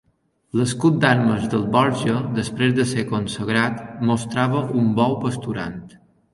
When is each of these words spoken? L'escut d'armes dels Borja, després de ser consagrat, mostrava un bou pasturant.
L'escut 0.59 0.95
d'armes 1.03 1.45
dels 1.51 1.67
Borja, 1.75 2.15
després 2.39 2.75
de 2.79 2.87
ser 2.93 3.05
consagrat, 3.13 3.79
mostrava 4.13 4.67
un 4.83 4.93
bou 5.01 5.17
pasturant. 5.29 5.81